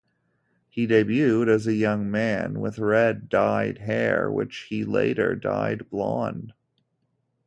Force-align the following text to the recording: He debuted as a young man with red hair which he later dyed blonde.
He 0.67 0.87
debuted 0.87 1.47
as 1.47 1.67
a 1.67 1.75
young 1.75 2.09
man 2.09 2.59
with 2.59 2.79
red 2.79 3.27
hair 3.31 4.31
which 4.31 4.65
he 4.69 4.83
later 4.83 5.35
dyed 5.35 5.87
blonde. 5.91 6.53